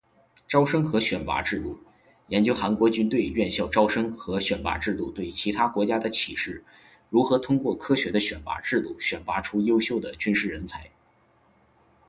[0.47, 1.77] 招生和选拔制度：
[2.29, 6.63] 研究韩国军队院校招生和选拔制度对其他国家的启示，
[7.11, 10.89] 如何通过科学的选拔制度选拔出优秀的军事人才